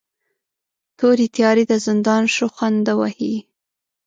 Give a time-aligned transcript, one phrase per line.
[0.97, 3.35] تورې تیارې د زندان شخوند وهي